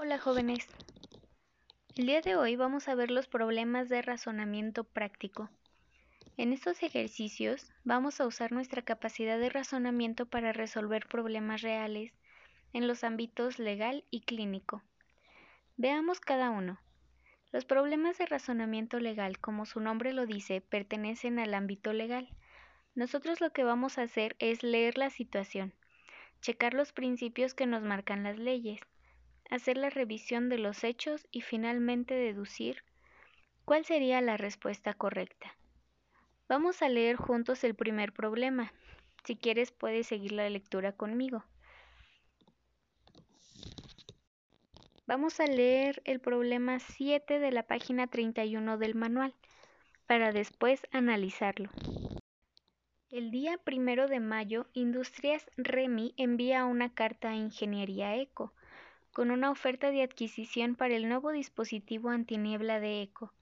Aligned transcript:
Hola 0.00 0.16
jóvenes. 0.16 0.64
El 1.96 2.06
día 2.06 2.20
de 2.20 2.36
hoy 2.36 2.54
vamos 2.54 2.86
a 2.86 2.94
ver 2.94 3.10
los 3.10 3.26
problemas 3.26 3.88
de 3.88 4.00
razonamiento 4.00 4.84
práctico. 4.84 5.50
En 6.36 6.52
estos 6.52 6.84
ejercicios 6.84 7.72
vamos 7.82 8.20
a 8.20 8.26
usar 8.28 8.52
nuestra 8.52 8.82
capacidad 8.82 9.40
de 9.40 9.50
razonamiento 9.50 10.26
para 10.26 10.52
resolver 10.52 11.08
problemas 11.08 11.62
reales 11.62 12.12
en 12.72 12.86
los 12.86 13.02
ámbitos 13.02 13.58
legal 13.58 14.04
y 14.08 14.20
clínico. 14.20 14.84
Veamos 15.76 16.20
cada 16.20 16.50
uno. 16.50 16.78
Los 17.50 17.64
problemas 17.64 18.18
de 18.18 18.26
razonamiento 18.26 19.00
legal, 19.00 19.40
como 19.40 19.66
su 19.66 19.80
nombre 19.80 20.12
lo 20.12 20.26
dice, 20.26 20.60
pertenecen 20.60 21.40
al 21.40 21.54
ámbito 21.54 21.92
legal. 21.92 22.28
Nosotros 22.94 23.40
lo 23.40 23.50
que 23.50 23.64
vamos 23.64 23.98
a 23.98 24.02
hacer 24.02 24.36
es 24.38 24.62
leer 24.62 24.96
la 24.96 25.10
situación, 25.10 25.74
checar 26.40 26.72
los 26.72 26.92
principios 26.92 27.52
que 27.52 27.66
nos 27.66 27.82
marcan 27.82 28.22
las 28.22 28.38
leyes, 28.38 28.78
hacer 29.50 29.76
la 29.76 29.90
revisión 29.90 30.48
de 30.48 30.58
los 30.58 30.84
hechos 30.84 31.26
y 31.30 31.40
finalmente 31.40 32.14
deducir 32.14 32.84
cuál 33.64 33.84
sería 33.84 34.20
la 34.20 34.36
respuesta 34.36 34.94
correcta. 34.94 35.56
Vamos 36.48 36.82
a 36.82 36.88
leer 36.88 37.16
juntos 37.16 37.64
el 37.64 37.74
primer 37.74 38.12
problema. 38.12 38.72
Si 39.24 39.36
quieres 39.36 39.72
puedes 39.72 40.06
seguir 40.06 40.32
la 40.32 40.48
lectura 40.48 40.92
conmigo. 40.92 41.44
Vamos 45.06 45.40
a 45.40 45.46
leer 45.46 46.02
el 46.04 46.20
problema 46.20 46.78
7 46.80 47.38
de 47.38 47.50
la 47.50 47.62
página 47.62 48.06
31 48.06 48.78
del 48.78 48.94
manual 48.94 49.34
para 50.06 50.32
después 50.32 50.86
analizarlo. 50.92 51.70
El 53.10 53.30
día 53.30 53.56
primero 53.56 54.06
de 54.06 54.20
mayo, 54.20 54.66
Industrias 54.74 55.50
Remy 55.56 56.12
envía 56.18 56.66
una 56.66 56.92
carta 56.92 57.30
a 57.30 57.36
Ingeniería 57.36 58.16
Eco 58.16 58.52
con 59.18 59.32
una 59.32 59.50
oferta 59.50 59.90
de 59.90 60.04
adquisición 60.04 60.76
para 60.76 60.94
el 60.94 61.08
nuevo 61.08 61.32
dispositivo 61.32 62.10
antiniebla 62.10 62.78
de 62.78 63.02
Eco. 63.02 63.34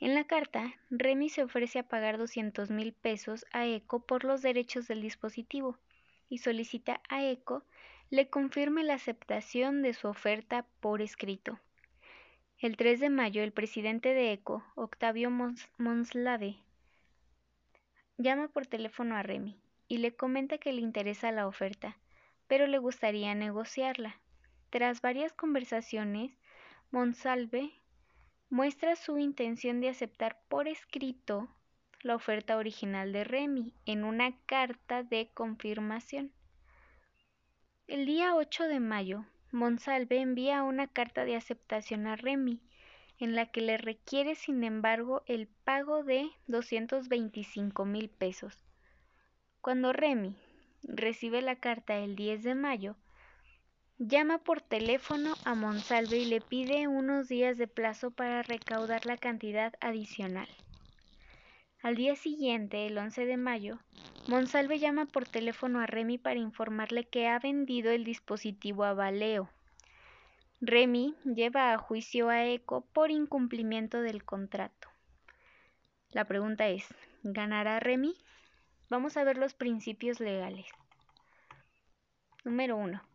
En 0.00 0.12
la 0.12 0.24
carta, 0.24 0.74
Remy 0.90 1.28
se 1.28 1.44
ofrece 1.44 1.78
a 1.78 1.86
pagar 1.86 2.18
200 2.18 2.72
mil 2.72 2.92
pesos 2.92 3.46
a 3.52 3.64
Eco 3.64 4.04
por 4.04 4.24
los 4.24 4.42
derechos 4.42 4.88
del 4.88 5.00
dispositivo 5.00 5.78
y 6.28 6.38
solicita 6.38 7.00
a 7.08 7.24
Eco 7.24 7.62
le 8.10 8.28
confirme 8.28 8.82
la 8.82 8.94
aceptación 8.94 9.82
de 9.82 9.94
su 9.94 10.08
oferta 10.08 10.66
por 10.80 11.00
escrito. 11.00 11.60
El 12.58 12.76
3 12.76 12.98
de 12.98 13.10
mayo, 13.10 13.44
el 13.44 13.52
presidente 13.52 14.14
de 14.14 14.32
ECO, 14.32 14.64
Octavio 14.74 15.30
Monslave, 15.78 16.56
llama 18.18 18.48
por 18.48 18.66
teléfono 18.66 19.14
a 19.14 19.22
Remy 19.22 19.56
y 19.86 19.98
le 19.98 20.16
comenta 20.16 20.58
que 20.58 20.72
le 20.72 20.80
interesa 20.80 21.30
la 21.30 21.46
oferta, 21.46 21.98
pero 22.48 22.66
le 22.66 22.78
gustaría 22.78 23.32
negociarla. 23.36 24.18
Tras 24.74 25.02
varias 25.02 25.32
conversaciones, 25.32 26.32
Monsalve 26.90 27.70
muestra 28.50 28.96
su 28.96 29.18
intención 29.18 29.80
de 29.80 29.88
aceptar 29.88 30.40
por 30.48 30.66
escrito 30.66 31.48
la 32.02 32.16
oferta 32.16 32.56
original 32.56 33.12
de 33.12 33.22
Remy 33.22 33.72
en 33.86 34.02
una 34.02 34.36
carta 34.46 35.04
de 35.04 35.30
confirmación. 35.32 36.32
El 37.86 38.04
día 38.04 38.34
8 38.34 38.64
de 38.64 38.80
mayo, 38.80 39.24
Monsalve 39.52 40.18
envía 40.18 40.64
una 40.64 40.88
carta 40.88 41.24
de 41.24 41.36
aceptación 41.36 42.08
a 42.08 42.16
Remy, 42.16 42.60
en 43.20 43.36
la 43.36 43.46
que 43.46 43.60
le 43.60 43.76
requiere, 43.76 44.34
sin 44.34 44.64
embargo, 44.64 45.22
el 45.26 45.46
pago 45.46 46.02
de 46.02 46.28
225 46.48 47.84
mil 47.84 48.10
pesos. 48.10 48.60
Cuando 49.60 49.92
Remy 49.92 50.36
recibe 50.82 51.42
la 51.42 51.54
carta 51.54 51.98
el 51.98 52.16
10 52.16 52.42
de 52.42 52.56
mayo, 52.56 52.96
llama 53.98 54.38
por 54.38 54.60
teléfono 54.60 55.34
a 55.44 55.54
Monsalve 55.54 56.18
y 56.18 56.24
le 56.24 56.40
pide 56.40 56.88
unos 56.88 57.28
días 57.28 57.56
de 57.56 57.68
plazo 57.68 58.10
para 58.10 58.42
recaudar 58.42 59.06
la 59.06 59.16
cantidad 59.16 59.72
adicional. 59.80 60.48
Al 61.80 61.94
día 61.94 62.16
siguiente, 62.16 62.86
el 62.86 62.98
11 62.98 63.26
de 63.26 63.36
mayo, 63.36 63.78
Monsalve 64.26 64.78
llama 64.78 65.06
por 65.06 65.26
teléfono 65.28 65.80
a 65.80 65.86
Remy 65.86 66.18
para 66.18 66.40
informarle 66.40 67.04
que 67.04 67.28
ha 67.28 67.38
vendido 67.38 67.92
el 67.92 68.04
dispositivo 68.04 68.84
a 68.84 68.94
Valeo. 68.94 69.50
Remy 70.60 71.14
lleva 71.24 71.72
a 71.72 71.78
juicio 71.78 72.30
a 72.30 72.46
Eco 72.46 72.86
por 72.92 73.10
incumplimiento 73.10 74.00
del 74.00 74.24
contrato. 74.24 74.88
La 76.10 76.24
pregunta 76.24 76.68
es, 76.68 76.86
¿ganará 77.22 77.80
Remy? 77.80 78.16
Vamos 78.88 79.16
a 79.16 79.24
ver 79.24 79.36
los 79.36 79.54
principios 79.54 80.20
legales. 80.20 80.66
Número 82.44 82.76
1. 82.76 83.13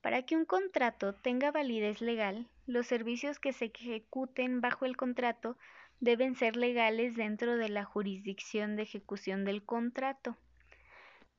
Para 0.00 0.22
que 0.22 0.34
un 0.34 0.46
contrato 0.46 1.14
tenga 1.14 1.50
validez 1.50 2.00
legal, 2.00 2.48
los 2.66 2.86
servicios 2.86 3.38
que 3.38 3.52
se 3.52 3.66
ejecuten 3.66 4.60
bajo 4.60 4.86
el 4.86 4.96
contrato 4.96 5.58
deben 6.00 6.34
ser 6.34 6.56
legales 6.56 7.16
dentro 7.16 7.56
de 7.56 7.68
la 7.68 7.84
jurisdicción 7.84 8.76
de 8.76 8.82
ejecución 8.84 9.44
del 9.44 9.62
contrato. 9.62 10.36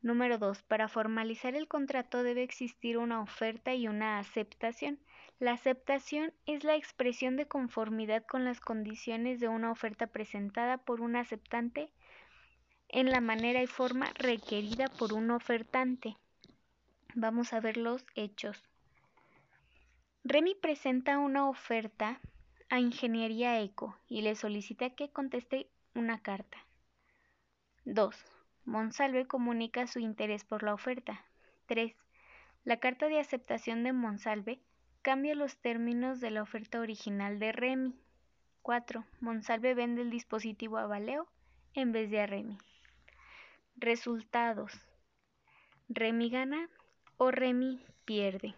Número 0.03 0.37
2. 0.37 0.61
Para 0.63 0.87
formalizar 0.87 1.55
el 1.55 1.67
contrato 1.67 2.23
debe 2.23 2.43
existir 2.43 2.97
una 2.97 3.21
oferta 3.21 3.73
y 3.73 3.87
una 3.87 4.19
aceptación. 4.19 4.99
La 5.39 5.53
aceptación 5.53 6.33
es 6.45 6.63
la 6.63 6.75
expresión 6.75 7.35
de 7.35 7.47
conformidad 7.47 8.25
con 8.27 8.45
las 8.45 8.59
condiciones 8.59 9.39
de 9.39 9.47
una 9.47 9.71
oferta 9.71 10.07
presentada 10.07 10.77
por 10.77 11.01
un 11.01 11.15
aceptante 11.15 11.91
en 12.89 13.09
la 13.09 13.21
manera 13.21 13.63
y 13.63 13.67
forma 13.67 14.11
requerida 14.15 14.87
por 14.87 15.13
un 15.13 15.31
ofertante. 15.31 16.17
Vamos 17.15 17.51
a 17.51 17.59
ver 17.59 17.75
los 17.75 18.05
hechos. 18.15 18.63
Remy 20.23 20.55
presenta 20.55 21.17
una 21.17 21.49
oferta 21.49 22.21
a 22.69 22.79
Ingeniería 22.79 23.59
Eco 23.59 23.97
y 24.07 24.21
le 24.21 24.35
solicita 24.35 24.91
que 24.91 25.09
conteste 25.09 25.67
una 25.93 26.21
carta. 26.21 26.57
2. 27.83 28.15
Monsalve 28.63 29.27
comunica 29.27 29.87
su 29.87 29.99
interés 29.99 30.45
por 30.45 30.63
la 30.63 30.73
oferta. 30.73 31.25
3. 31.65 31.93
La 32.63 32.77
carta 32.77 33.07
de 33.07 33.19
aceptación 33.19 33.83
de 33.83 33.91
Monsalve 33.91 34.61
cambia 35.01 35.35
los 35.35 35.57
términos 35.57 36.21
de 36.21 36.31
la 36.31 36.43
oferta 36.43 36.79
original 36.79 37.39
de 37.39 37.51
Remy. 37.51 37.93
4. 38.61 39.03
Monsalve 39.19 39.73
vende 39.73 40.03
el 40.03 40.11
dispositivo 40.11 40.77
a 40.77 40.87
Valeo 40.87 41.27
en 41.73 41.91
vez 41.91 42.09
de 42.09 42.21
a 42.21 42.27
Remy. 42.27 42.57
Resultados. 43.75 44.71
Remy 45.89 46.29
gana 46.29 46.69
o 47.23 47.29
Remy 47.29 47.79
pierde. 48.03 48.55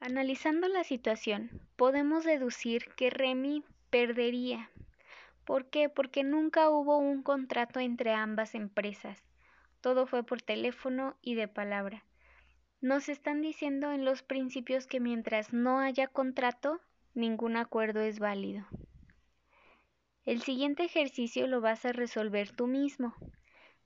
Analizando 0.00 0.68
la 0.68 0.84
situación, 0.84 1.50
podemos 1.76 2.24
deducir 2.24 2.86
que 2.96 3.10
Remy 3.10 3.62
perdería. 3.90 4.70
¿Por 5.44 5.68
qué? 5.68 5.90
Porque 5.90 6.24
nunca 6.24 6.70
hubo 6.70 6.96
un 6.96 7.22
contrato 7.22 7.78
entre 7.78 8.14
ambas 8.14 8.54
empresas. 8.54 9.22
Todo 9.82 10.06
fue 10.06 10.22
por 10.22 10.40
teléfono 10.40 11.14
y 11.20 11.34
de 11.34 11.46
palabra. 11.46 12.06
Nos 12.80 13.10
están 13.10 13.42
diciendo 13.42 13.92
en 13.92 14.06
los 14.06 14.22
principios 14.22 14.86
que 14.86 14.98
mientras 14.98 15.52
no 15.52 15.80
haya 15.80 16.06
contrato, 16.06 16.80
ningún 17.12 17.58
acuerdo 17.58 18.00
es 18.00 18.18
válido. 18.18 18.66
El 20.24 20.40
siguiente 20.40 20.84
ejercicio 20.84 21.48
lo 21.48 21.60
vas 21.60 21.84
a 21.84 21.92
resolver 21.92 22.52
tú 22.52 22.66
mismo. 22.66 23.14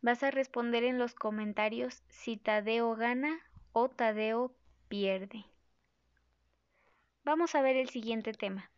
Vas 0.00 0.22
a 0.22 0.30
responder 0.30 0.84
en 0.84 0.98
los 0.98 1.14
comentarios 1.14 2.02
si 2.08 2.36
Tadeo 2.36 2.94
gana 2.94 3.40
o 3.72 3.88
Tadeo 3.88 4.54
pierde. 4.88 5.44
Vamos 7.24 7.54
a 7.54 7.62
ver 7.62 7.76
el 7.76 7.88
siguiente 7.88 8.32
tema. 8.32 8.70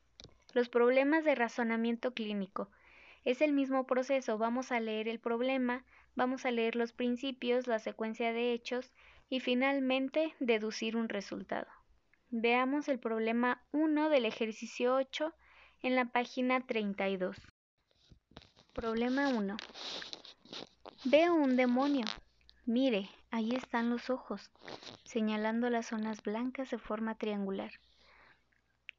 Los 0.54 0.68
problemas 0.68 1.24
de 1.24 1.34
razonamiento 1.34 2.14
clínico. 2.14 2.70
Es 3.24 3.42
el 3.42 3.52
mismo 3.52 3.86
proceso. 3.86 4.38
Vamos 4.38 4.72
a 4.72 4.80
leer 4.80 5.08
el 5.08 5.20
problema, 5.20 5.84
vamos 6.16 6.46
a 6.46 6.50
leer 6.50 6.74
los 6.74 6.92
principios, 6.92 7.66
la 7.66 7.78
secuencia 7.78 8.32
de 8.32 8.52
hechos 8.52 8.92
y 9.28 9.40
finalmente 9.40 10.34
deducir 10.40 10.96
un 10.96 11.08
resultado. 11.08 11.68
Veamos 12.30 12.88
el 12.88 12.98
problema 12.98 13.62
1 13.72 14.08
del 14.08 14.24
ejercicio 14.24 14.96
8 14.96 15.34
en 15.82 15.96
la 15.96 16.06
página 16.06 16.66
32. 16.66 17.36
Problema 18.72 19.28
1. 19.28 19.56
Veo 21.04 21.32
un 21.34 21.56
demonio. 21.56 22.04
Mire, 22.66 23.08
ahí 23.30 23.54
están 23.54 23.88
los 23.88 24.10
ojos, 24.10 24.50
señalando 25.02 25.70
las 25.70 25.86
zonas 25.86 26.22
blancas 26.22 26.68
de 26.68 26.76
forma 26.76 27.14
triangular. 27.14 27.72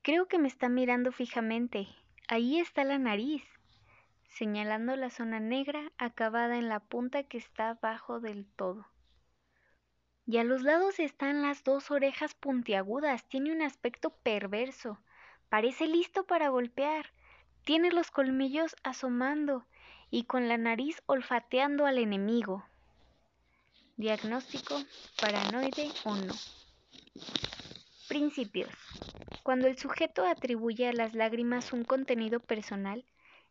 Creo 0.02 0.28
que 0.28 0.40
me 0.40 0.48
está 0.48 0.68
mirando 0.68 1.12
fijamente. 1.12 1.88
Ahí 2.28 2.60
está 2.60 2.84
la 2.86 2.98
nariz, 2.98 3.44
señalando 4.30 4.96
la 4.96 5.12
zona 5.12 5.40
negra 5.40 5.92
acabada 6.00 6.58
en 6.58 6.70
la 6.70 6.80
punta 6.80 7.22
que 7.22 7.38
está 7.38 7.70
abajo 7.70 8.20
del 8.20 8.48
todo. 8.48 8.88
Y 10.26 10.38
a 10.38 10.44
los 10.44 10.64
lados 10.64 11.00
están 11.00 11.44
las 11.44 11.64
dos 11.64 11.92
orejas 11.92 12.34
puntiagudas. 12.34 13.28
Tiene 13.28 13.52
un 13.52 13.62
aspecto 13.62 14.10
perverso. 14.10 14.98
Parece 15.50 15.86
listo 15.86 16.26
para 16.26 16.50
golpear. 16.50 17.14
Tiene 17.64 17.92
los 17.92 18.10
colmillos 18.10 18.76
asomando 18.82 19.68
y 20.12 20.26
con 20.26 20.50
la 20.50 20.58
nariz 20.58 21.02
olfateando 21.08 21.86
al 21.86 21.98
enemigo. 21.98 22.66
Diagnóstico 23.96 24.76
paranoide 25.20 25.90
o 26.04 26.16
no. 26.16 26.34
Principios. 28.10 28.70
Cuando 29.42 29.68
el 29.68 29.78
sujeto 29.78 30.26
atribuye 30.26 30.88
a 30.88 30.94
las 30.94 31.16
lágrimas 31.16 31.72
un 31.72 31.86
contenido 31.86 32.42
personal, 32.42 33.06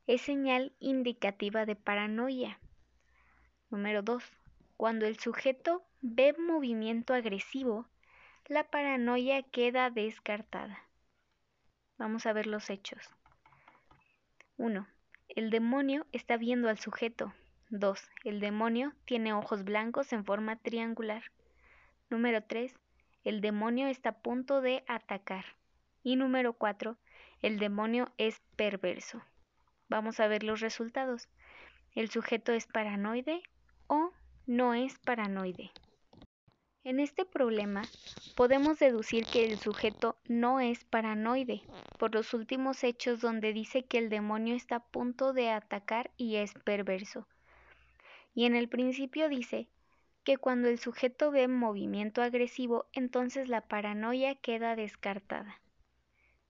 es 0.07 0.21
señal 0.21 0.73
indicativa 0.81 1.65
de 1.65 1.77
paranoia. 1.77 2.61
Número 3.71 4.03
2. 4.03 4.23
Cuando 4.77 5.07
el 5.07 5.19
sujeto 5.19 5.83
ve 6.03 6.35
movimiento 6.39 7.15
agresivo, 7.15 7.87
la 8.47 8.65
paranoia 8.65 9.43
queda 9.43 9.91
descartada. 9.91 10.85
Vamos 11.97 12.27
a 12.27 12.33
ver 12.33 12.47
los 12.47 12.69
hechos. 12.69 13.09
1. 14.59 14.87
El 15.37 15.51
demonio 15.51 16.07
está 16.11 16.37
viendo 16.37 16.69
al 16.69 16.79
sujeto. 16.79 17.33
2. 17.69 18.11
El 18.25 18.41
demonio 18.41 18.95
tiene 19.05 19.33
ojos 19.33 19.63
blancos 19.63 20.13
en 20.13 20.25
forma 20.25 20.57
triangular. 20.57 21.23
Número 22.09 22.43
3. 22.43 22.75
El 23.23 23.41
demonio 23.41 23.87
está 23.87 24.09
a 24.09 24.19
punto 24.23 24.61
de 24.61 24.83
atacar. 24.89 25.45
Y 26.03 26.17
número 26.17 26.55
4. 26.55 26.97
El 27.43 27.61
demonio 27.61 28.11
es 28.19 28.43
perverso. 28.57 29.23
Vamos 29.89 30.19
a 30.19 30.27
ver 30.27 30.43
los 30.43 30.59
resultados. 30.59 31.29
¿El 31.95 32.11
sujeto 32.11 32.53
es 32.53 32.67
paranoide 32.67 33.41
o 33.87 34.11
no 34.47 34.75
es 34.75 34.99
paranoide? 34.99 35.71
En 36.91 36.99
este 36.99 37.25
problema 37.25 37.83
podemos 38.35 38.81
deducir 38.81 39.25
que 39.25 39.45
el 39.45 39.61
sujeto 39.61 40.17
no 40.27 40.59
es 40.59 40.83
paranoide 40.83 41.63
por 42.01 42.13
los 42.13 42.35
últimos 42.35 42.83
hechos 42.83 43.21
donde 43.21 43.53
dice 43.53 43.85
que 43.85 43.99
el 43.99 44.09
demonio 44.09 44.57
está 44.57 44.75
a 44.75 44.85
punto 44.85 45.33
de 45.33 45.51
atacar 45.51 46.11
y 46.17 46.35
es 46.35 46.53
perverso. 46.53 47.29
Y 48.35 48.45
en 48.45 48.57
el 48.57 48.69
principio 48.69 49.29
dice 49.29 49.69
que 50.25 50.37
cuando 50.37 50.67
el 50.67 50.81
sujeto 50.81 51.31
ve 51.31 51.47
movimiento 51.47 52.23
agresivo, 52.23 52.87
entonces 52.93 53.49
la 53.49 53.61
paranoia 53.61 54.35
queda 54.35 54.75
descartada. 54.75 55.61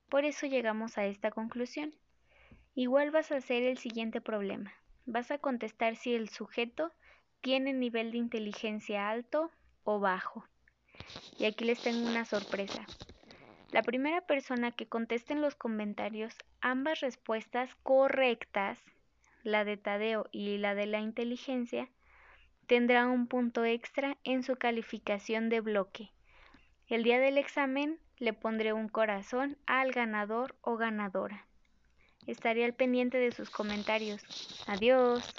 Por 0.09 0.25
eso 0.25 0.47
llegamos 0.47 0.97
a 0.97 1.05
esta 1.05 1.31
conclusión. 1.31 1.95
Igual 2.75 3.11
vas 3.11 3.31
a 3.31 3.37
hacer 3.37 3.63
el 3.63 3.77
siguiente 3.77 4.23
problema. 4.23 4.73
Vas 5.05 5.31
a 5.33 5.37
contestar 5.37 5.97
si 5.97 6.15
el 6.15 6.31
sujeto 6.31 6.95
tiene 7.43 7.75
nivel 7.75 8.11
de 8.13 8.17
inteligencia 8.17 9.11
alto 9.11 9.51
o 9.95 10.01
bajo. 10.01 10.45
Y 11.39 11.45
aquí 11.45 11.65
les 11.65 11.81
tengo 11.81 12.09
una 12.09 12.25
sorpresa. 12.25 12.87
La 13.71 13.83
primera 13.83 14.21
persona 14.21 14.73
que 14.73 14.89
conteste 14.89 15.33
en 15.33 15.43
los 15.43 15.55
comentarios 15.55 16.35
ambas 16.61 17.01
respuestas 17.01 17.75
correctas 17.83 18.79
la 19.43 19.65
de 19.65 19.77
Tadeo 19.77 20.29
y 20.33 20.59
la 20.59 20.75
de 20.75 20.87
la 20.87 21.01
inteligencia, 21.01 21.89
tendrá 22.67 23.07
un 23.07 23.27
punto 23.27 23.65
extra 23.65 24.17
en 24.25 24.43
su 24.43 24.57
calificación 24.57 25.49
de 25.49 25.61
bloque. 25.61 26.13
El 26.89 27.03
día 27.03 27.19
del 27.19 27.39
examen 27.39 27.99
le 28.19 28.33
pondré 28.33 28.73
un 28.73 28.89
corazón 28.89 29.57
al 29.67 29.93
ganador 29.93 30.57
o 30.61 30.77
ganadora. 30.77 31.47
Estaré 32.27 32.65
al 32.65 32.75
pendiente 32.75 33.19
de 33.19 33.33
sus 33.33 33.51
comentarios. 33.51 34.23
Adiós. 34.67 35.35